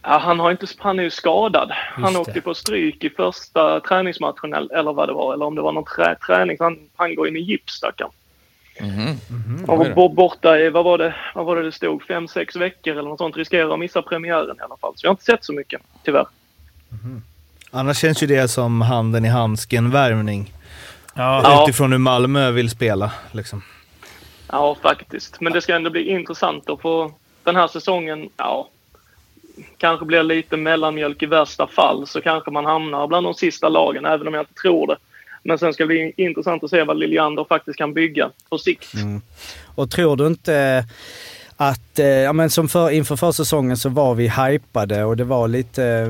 [0.01, 1.71] Ja, han, har inte, han är ju skadad.
[1.73, 2.41] han Just åkte det.
[2.41, 5.33] på stryk i första träningsmatchen eller eller vad det var.
[5.33, 6.57] Eller om det var någon trä, träning.
[6.59, 8.09] Han, han går in i gips stackarn.
[8.79, 9.17] Mhm.
[9.67, 12.55] Han Oj var borta i, vad var det, vad var det det stod, fem, sex
[12.55, 13.37] veckor eller något sånt.
[13.37, 14.93] Riskerar att missa premiären i alla fall.
[14.95, 16.25] Så jag har inte sett så mycket, tyvärr.
[17.71, 20.53] Annars känns ju det som handen i handsken-värvning.
[21.15, 21.41] Ja.
[21.43, 21.63] Ja.
[21.63, 23.11] Utifrån hur Malmö vill spela.
[23.31, 23.63] Liksom.
[24.51, 25.41] Ja, faktiskt.
[25.41, 27.11] Men det ska ändå bli intressant att få
[27.43, 28.69] den här säsongen, ja,
[29.77, 34.05] kanske blir lite mellanmjölk i värsta fall så kanske man hamnar bland de sista lagen,
[34.05, 34.97] även om jag inte tror det.
[35.45, 38.93] Men sen ska det bli intressant att se vad Liljander faktiskt kan bygga på sikt.
[38.93, 39.21] Mm.
[39.75, 40.85] Och tror du inte
[41.57, 45.47] att, eh, ja men som för, inför försäsongen så var vi hypade och det var
[45.47, 46.05] lite,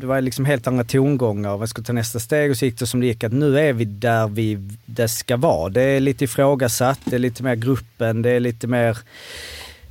[0.00, 1.58] det var liksom helt andra tongångar.
[1.58, 3.24] Vi skulle ta nästa steg och så gick det som det gick.
[3.24, 5.68] Att nu är vi där vi, det ska vara.
[5.68, 8.98] Det är lite ifrågasatt, det är lite mer gruppen, det är lite mer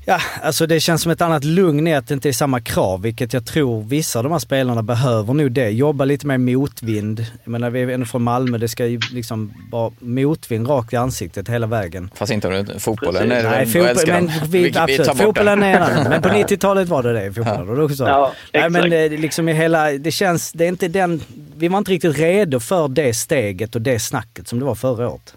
[0.05, 3.01] Ja, alltså det känns som ett annat lugn i att det inte är samma krav,
[3.01, 5.69] vilket jag tror vissa av de här spelarna behöver nog det.
[5.69, 7.25] Jobba lite mer motvind.
[7.43, 10.95] Jag menar, vi är ändå från Malmö, det ska ju liksom vara motvind rakt i
[10.95, 12.09] ansiktet hela vägen.
[12.15, 13.31] Fast inte om det fotbollen.
[13.31, 15.69] Är Nej, fotboll, men vi, tar absolut, bort fotbollen den.
[15.69, 16.03] är en annan.
[16.09, 17.75] Men på 90-talet var det det i fotbollen.
[17.75, 18.03] Då också.
[18.03, 21.21] Ja, Nej, men det, liksom i hela, det känns, det är inte den,
[21.57, 25.09] vi var inte riktigt redo för det steget och det snacket som det var förra
[25.09, 25.35] året.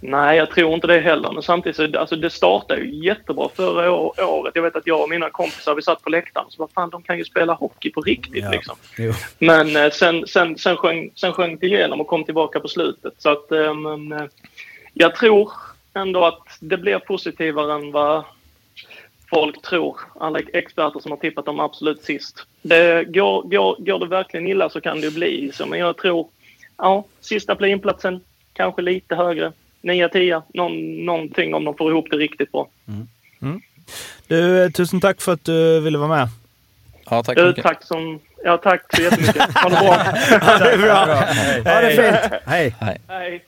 [0.00, 1.32] Nej, jag tror inte det heller.
[1.32, 3.90] Men samtidigt så alltså det startade ju jättebra förra
[4.26, 4.52] året.
[4.54, 7.02] Jag vet att jag och mina kompisar, vi satt på läktaren så vad fan, de
[7.02, 8.50] kan ju spela hockey på riktigt Ja.
[8.50, 8.76] liksom.
[8.98, 9.12] Jo.
[9.38, 13.12] Men eh, sen, sen, sen, sjöng, sen sjöng det igenom och kom tillbaka på slutet.
[13.18, 14.24] Så att, eh, men, eh,
[14.94, 15.52] jag tror
[15.94, 18.24] ändå att det blir positivare än vad
[19.30, 20.00] folk tror.
[20.20, 22.46] Alla experter som har tippat dem absolut sist.
[22.62, 25.66] Det, går, går, går det verkligen illa så kan det bli så.
[25.66, 26.28] Men jag tror,
[26.76, 28.20] ja, sista playinplatsen
[28.52, 29.52] kanske lite högre.
[29.86, 30.42] 9-10.
[30.54, 32.68] Någon, någonting om de får ihop det riktigt bra.
[34.28, 36.28] Du, eh, tusen tack för att du ville vara med.
[37.10, 37.64] Ja, tack så Du, mycket.
[37.64, 39.42] tack, som, ja, tack så jättemycket.
[39.54, 39.96] Ha det bra.
[40.58, 41.04] det är bra.
[41.74, 42.40] Ha det fint.
[42.46, 42.74] Hej.
[42.80, 43.42] Hej.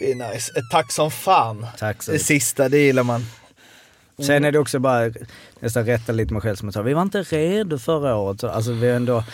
[0.00, 0.52] Det är nice.
[0.58, 1.66] Ett tack som fan.
[1.78, 3.26] Tack så Det sista, det gillar man.
[4.26, 5.10] Sen är det också bara,
[5.60, 8.40] nästan rätta lite mig själv som jag sa, vi var inte redo förra året.
[8.40, 9.24] Så, Alltså vi är ändå,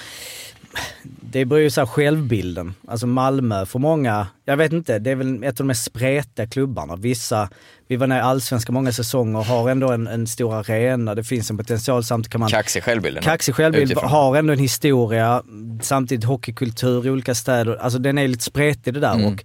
[1.02, 2.74] det beror ju så självbilden.
[2.88, 6.46] Alltså Malmö för många, jag vet inte, det är väl ett av de mest spretiga
[6.46, 6.96] klubbarna.
[6.96, 7.48] Vissa,
[7.88, 11.50] vi var nere i Allsvenskan många säsonger, har ändå en, en stor arena, det finns
[11.50, 13.22] en potential, samtidigt kan man Kaxig självbilden.
[13.22, 14.10] Kaxig självbild, Utifrån.
[14.10, 15.42] har ändå en historia,
[15.80, 17.76] samtidigt hockeykultur i olika städer.
[17.76, 19.14] Alltså den är lite spretig det där.
[19.14, 19.26] Mm.
[19.26, 19.44] Och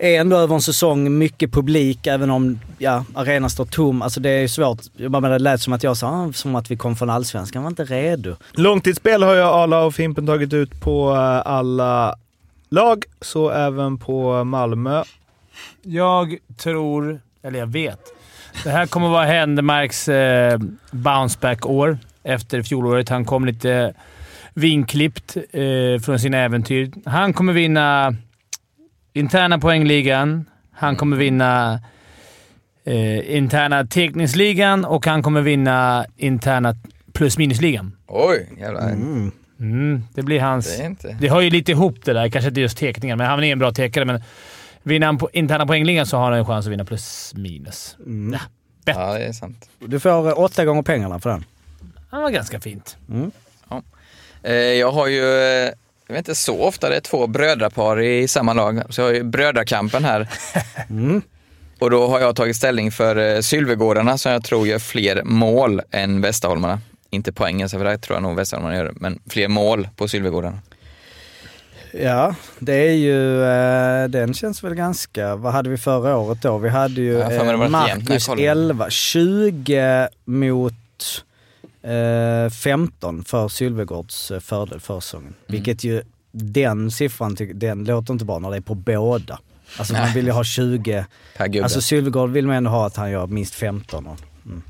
[0.00, 4.02] är ändå över en säsong mycket publik, även om ja, arenan står tom.
[4.02, 4.78] Alltså det är svårt.
[4.96, 7.62] Jag bara det lät som att jag sa, ah, som att vi kom från allsvenskan,
[7.62, 8.36] var inte redo.
[8.52, 12.14] Långtidsspel har ju Arla och Fimpen tagit ut på eh, alla
[12.68, 15.02] lag, så även på Malmö.
[15.82, 18.00] Jag tror, eller jag vet,
[18.64, 20.58] det här kommer vara Händemarks eh,
[20.90, 23.08] bounceback-år efter fjolåret.
[23.08, 23.94] Han kom lite
[24.54, 26.92] vinklippt eh, från sina äventyr.
[27.04, 28.14] Han kommer vinna
[29.12, 30.44] interna poängligan.
[30.72, 31.80] Han kommer vinna
[32.84, 36.74] eh, interna teckningsligan och han kommer vinna interna
[37.12, 37.96] plus minusligan.
[38.06, 38.90] Oj, jävlar.
[38.90, 39.32] Mm.
[39.60, 40.76] Mm, det blir hans...
[40.76, 41.16] Det är inte...
[41.20, 42.28] Det hör ju lite ihop det där.
[42.28, 44.04] Kanske inte just teckningar, men han är en bra tekare.
[44.04, 44.22] Men
[44.82, 47.96] vinner han på interna poängligan så har han en chans att vinna plus minus.
[48.06, 48.38] Mm.
[48.84, 49.70] Ja, det är sant.
[49.78, 51.44] Du får eh, åtta gånger pengarna för den.
[52.10, 52.96] Han var ganska fint.
[54.42, 55.22] Eh, Jag har ju,
[56.10, 59.14] jag vet inte så ofta det är två brödrapar i samma lag, så jag har
[59.14, 60.28] ju brödrakampen här.
[60.90, 61.22] Mm.
[61.78, 65.82] Och då har jag tagit ställning för eh, Sylvegårdarna som jag tror gör fler mål
[65.90, 66.80] än Västerholmarna.
[67.10, 70.58] Inte poängen, för det tror jag nog Västerholmarna gör, men fler mål på Sylvegårdarna.
[71.92, 76.58] Ja, det är ju, eh, den känns väl ganska, vad hade vi förra året då?
[76.58, 78.48] Vi hade ju det eh, Marcus kollade.
[78.48, 80.74] 11, 20 mot
[81.82, 85.26] 15 för Sylvegårds eh, fördel försäsongen.
[85.26, 85.36] Mm.
[85.46, 89.38] Vilket ju, den siffran, den låter inte bra när det är på båda.
[89.78, 90.14] Alltså man Nej.
[90.14, 91.64] vill ju ha 20, Per gubbe.
[91.64, 94.06] alltså Sylvegård vill man ändå ha att han gör minst 15.
[94.06, 94.16] Och,
[94.46, 94.62] mm.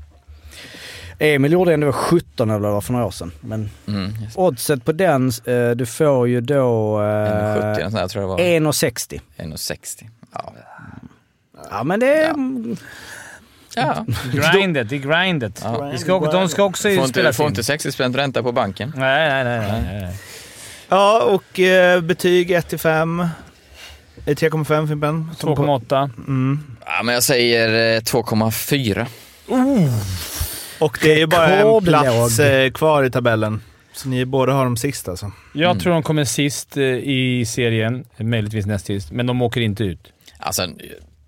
[1.19, 3.31] Emil gjorde ändå 17 eller vad för några år sedan.
[3.41, 7.01] Men mm, oddset på den, eh, du får ju då...
[7.01, 8.71] Eh, 1,70 eller sånt där tror jag det var.
[8.71, 9.21] 1,60.
[9.37, 10.09] 1,60.
[10.33, 10.53] Ja.
[11.69, 12.35] Ja men det är...
[13.75, 14.05] ja.
[14.53, 15.61] Grindet, det är grindet.
[15.63, 15.89] Ja.
[15.91, 18.93] Vi ska, de ska också Får spela inte, får inte 60 spänn ränta på banken.
[18.97, 19.81] Nej, nej, nej.
[19.83, 20.15] nej, nej.
[20.89, 23.19] Ja, och eh, betyg 1 till 5.
[23.19, 23.25] Eh,
[24.25, 25.29] 3,5 Fimpen.
[25.37, 26.09] Som på- 2,8.
[26.17, 26.59] Mm.
[26.85, 29.05] Ja, men jag säger eh, 2,4.
[30.79, 33.61] Och det är ju bara en plats eh, kvar i tabellen.
[33.93, 35.31] Så ni båda har de sist alltså.
[35.53, 35.79] Jag Mm.
[35.79, 40.13] tror de kommer sist i serien, möjligtvis näst sist, men de åker inte ut.
[40.39, 40.67] Alltså,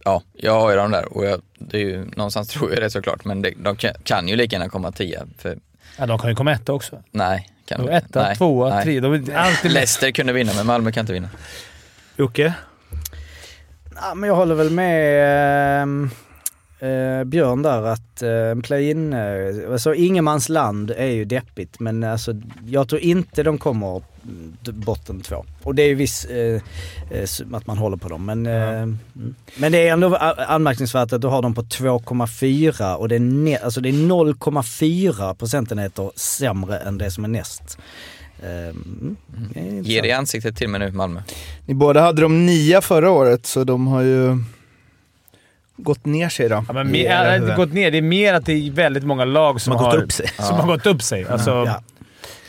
[0.04, 2.90] ja, jag har ju dem där och jag, det är ju, någonstans tror jag det
[2.90, 5.28] såklart, men det, de kan, kan ju lika gärna komma tia.
[5.38, 5.58] För,
[5.98, 7.04] Ja, de kan ju komma etta också.
[7.12, 8.84] nej, kan de etta, nej, tvåa, nej.
[8.84, 9.02] trea.
[9.02, 9.72] De är alltid.
[9.72, 11.30] Leicester kunde vinna, men Malmö kan inte vinna.
[12.18, 12.54] Jocke?
[13.96, 16.10] Ja, men jag håller väl med ehm,
[16.84, 22.34] eh, Björn där att eh, en play-in, eh, alltså ingenmansland är ju deppigt men alltså
[22.66, 24.02] jag tror inte de kommer
[24.64, 25.46] botten två.
[25.64, 26.62] Och det är ju viss eh,
[27.12, 28.98] eh, att man håller på dem men, eh, mm.
[29.56, 33.82] men det är ändå anmärkningsvärt att du har dem på 2,4 och det är, alltså
[33.82, 37.78] det är 0,4 procentenheter sämre än det som är näst.
[38.44, 41.22] Ehm, mm, det är Ge det i ansiktet till mig nu Malmö.
[41.66, 44.38] Ni båda hade de nia förra året, så de har ju
[45.78, 46.64] gått ner sig då.
[46.68, 47.92] Ja, men mer, inte gått ner.
[47.92, 50.12] Det är mer att det är väldigt många lag som, Som har har, gått upp
[50.12, 50.28] sig.
[50.28, 51.26] Som har gått upp sig.
[51.28, 51.82] Alltså, Ja.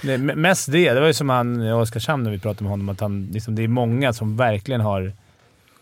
[0.03, 0.93] det mest det.
[0.93, 3.55] Det var ju som han i Oskarshamn när vi pratade med honom, att han, liksom,
[3.55, 5.13] det är många som verkligen har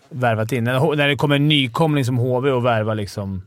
[0.09, 0.65] värvat in.
[0.65, 3.43] När, när det kommer en nykomling som HV och värvar liksom...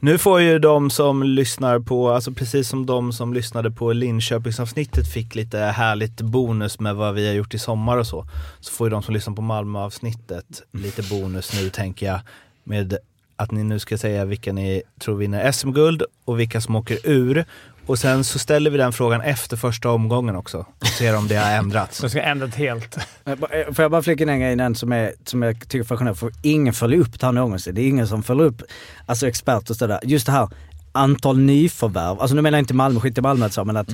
[0.00, 5.12] Nu får ju de som lyssnar på, alltså precis som de som lyssnade på Linköpingsavsnittet
[5.12, 8.26] fick lite härligt bonus med vad vi har gjort i sommar och så.
[8.60, 12.20] Så får ju de som lyssnar på Malmö-avsnittet lite bonus nu tänker jag.
[12.64, 12.96] Med
[13.36, 17.44] att ni nu ska säga vilka ni tror vinner SM-guld och vilka som åker ur.
[17.86, 20.66] Och sen så ställer vi den frågan efter första omgången också.
[20.80, 22.00] Och ser om det har ändrats.
[22.00, 22.96] De ska ändrat helt.
[23.24, 23.34] Eh,
[23.74, 26.18] Får jag bara flika in en grej innan som, är, som jag tycker är fascinerande?
[26.18, 27.74] För ingen följer upp det här någonsin.
[27.74, 28.62] Det är ingen som följer upp,
[29.06, 30.00] alltså experter och sådär.
[30.02, 30.48] Just det här
[30.92, 32.20] antal nyförvärv.
[32.20, 33.88] Alltså nu menar jag inte Malmö, skit i Malmö så, men att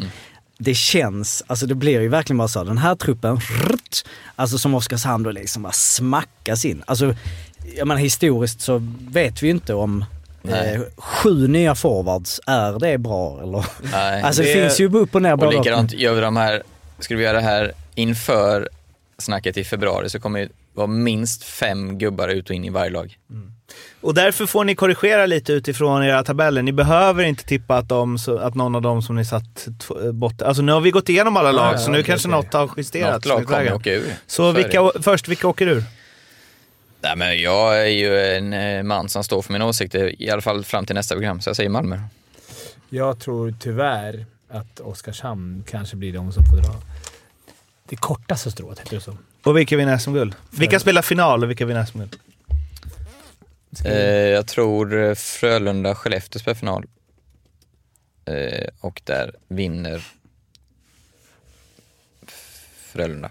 [0.58, 2.64] det känns, alltså det blir ju verkligen bara så.
[2.64, 3.38] Den här truppen,
[4.36, 6.82] alltså som Oskarshamn då liksom bara smackas in.
[6.86, 7.14] Alltså,
[7.76, 10.04] jag menar historiskt så vet vi ju inte om
[10.42, 10.74] Nej.
[10.74, 13.64] eh, sju nya forwards, är det bra eller?
[13.92, 14.22] Nej.
[14.24, 16.62] Alltså det, Det- finns ju upp och ner och likadant gör vi de här
[16.98, 18.68] skulle vi göra det här inför
[19.18, 22.90] snacket i februari så kommer det vara minst fem gubbar ut och in i varje
[22.90, 23.18] lag.
[24.00, 26.62] Och därför får ni korrigera lite utifrån era tabeller.
[26.62, 29.68] Ni behöver inte tippa att, de, att någon av dem som ni satt
[30.12, 30.42] bort...
[30.42, 33.26] Alltså nu har vi gått igenom alla lag, ja, så nu kanske något har justerats.
[33.26, 34.14] Något lag kommer åka ur.
[34.26, 35.84] Så vilka, först, vilka åker ur?
[37.00, 40.42] Nej, men jag är ju en eh, man som står för mina åsikter, i alla
[40.42, 42.00] fall fram till nästa program, så jag säger Malmö.
[42.88, 46.74] Jag tror tyvärr att Oskarshamn kanske blir de som får dra
[47.90, 49.16] det kortaste strået, heter det så?
[49.44, 50.34] Och vilka vinner SM-guld?
[50.50, 52.16] Vilka spelar final och vilka vinner SM-guld?
[53.84, 53.94] Eh,
[54.28, 56.84] jag tror Frölunda-Skellefteå spelar final.
[58.24, 60.06] Eh, och där vinner
[62.92, 63.30] Frölunda.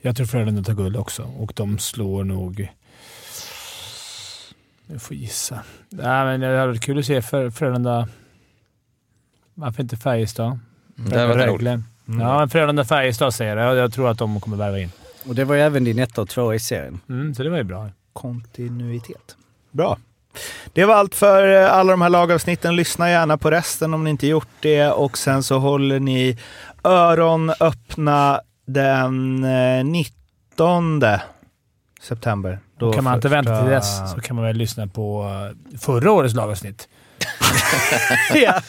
[0.00, 2.68] Jag tror Frölunda tar guld också och de slår nog...
[4.90, 5.62] Jag får gissa.
[5.88, 8.08] Nej, men det hade varit kul att se för Frölunda...
[9.54, 10.58] Varför inte Färjestad?
[10.96, 11.46] Det var roligt.
[11.46, 11.82] Rögle.
[12.04, 13.76] Ja, men Frölunda-Färjestad säger jag.
[13.76, 14.90] Jag tror att de kommer värva in.
[15.26, 17.00] Och det var ju även din etta och tvåa i serien.
[17.08, 17.88] Mm, så det var ju bra.
[18.12, 19.36] Kontinuitet.
[19.70, 19.98] Bra.
[20.72, 22.76] Det var allt för eh, alla de här lagavsnitten.
[22.76, 24.90] Lyssna gärna på resten om ni inte gjort det.
[24.90, 26.38] Och sen så håller ni
[26.84, 31.02] öron öppna den eh, 19
[32.00, 32.58] september.
[32.78, 35.30] Då kan man inte vänta till dess så kan man väl lyssna på
[35.72, 36.88] eh, förra årets lagavsnitt.
[38.34, 38.60] Ja,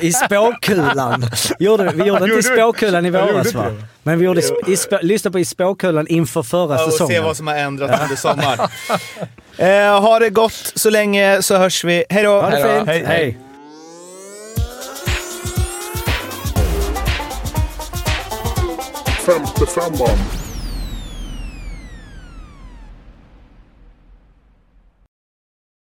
[0.00, 1.26] I spåkulan.
[1.58, 3.66] Gjorde, vi gjorde inte i spåkulan i våras va?
[4.02, 7.24] Men vi gjorde i, spå, lyssna på i spåkulan inför förra Ja, och se säsongen.
[7.24, 8.68] vad som har ändrats under sommaren.
[9.58, 12.04] eh, ha det gott så länge så hörs vi.
[12.08, 12.40] Hej då!
[12.40, 12.88] Ha det fint.
[12.88, 13.04] Hej.
[13.06, 13.38] Hej.
[19.26, 20.18] Femte femman.